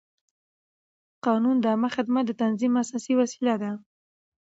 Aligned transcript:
قانون 1.25 1.55
د 1.59 1.65
عامه 1.71 1.89
خدمت 1.95 2.23
د 2.27 2.31
تنظیم 2.41 2.73
اساسي 2.83 3.13
وسیله 3.21 3.55
ده. 3.61 3.71